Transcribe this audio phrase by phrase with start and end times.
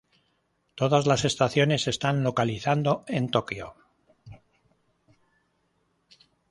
[0.73, 3.75] Todas las estaciones están localizando en Tokio.